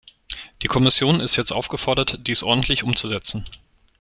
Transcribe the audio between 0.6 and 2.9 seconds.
Die Kommission ist jetzt aufgefordert, dies ordentlich